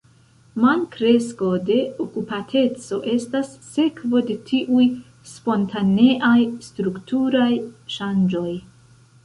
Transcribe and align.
Malkresko 0.61 1.49
de 1.67 1.75
okupateco 2.05 2.99
estas 3.13 3.53
sekvo 3.69 4.23
de 4.31 4.39
tiuj 4.49 4.87
spontaneaj 5.35 6.35
strukturaj 6.71 7.51
ŝanĝoj. 7.99 8.51